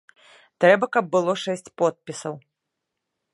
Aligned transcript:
Трэба 0.63 0.85
каб 0.95 1.05
было 1.17 1.35
шэсць 1.43 1.73
подпісаў. 1.83 2.33